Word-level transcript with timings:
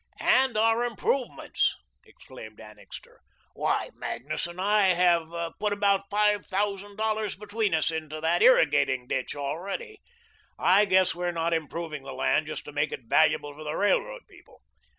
"And 0.19 0.57
our 0.57 0.83
improvements," 0.83 1.77
exclaimed 2.03 2.59
Annixter. 2.59 3.21
"Why, 3.53 3.91
Magnus 3.93 4.47
and 4.47 4.59
I 4.59 4.95
have 4.95 5.29
put 5.59 5.73
about 5.73 6.09
five 6.09 6.43
thousand 6.43 6.95
dollars 6.95 7.35
between 7.35 7.75
us 7.75 7.91
into 7.91 8.19
that 8.19 8.41
irrigating 8.41 9.05
ditch 9.05 9.35
already. 9.35 10.01
I 10.57 10.85
guess 10.85 11.13
we 11.13 11.25
are 11.25 11.31
not 11.31 11.53
improving 11.53 12.01
the 12.01 12.13
land 12.13 12.47
just 12.47 12.65
to 12.65 12.71
make 12.71 12.91
it 12.91 13.01
valuable 13.03 13.53
for 13.53 13.63
the 13.63 13.75
railroad 13.75 14.23
people. 14.27 14.63